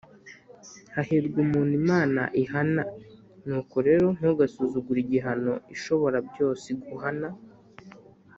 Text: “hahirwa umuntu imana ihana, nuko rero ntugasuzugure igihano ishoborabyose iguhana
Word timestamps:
“hahirwa 0.95 1.37
umuntu 1.45 1.73
imana 1.81 2.21
ihana, 2.43 2.83
nuko 3.45 3.75
rero 3.87 4.07
ntugasuzugure 4.17 4.99
igihano 5.05 5.53
ishoborabyose 5.75 6.65
iguhana 6.75 7.27